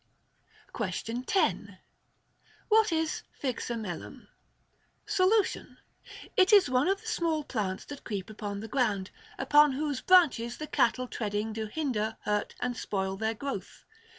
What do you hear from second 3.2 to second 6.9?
Phyxemelum? Solution. It is one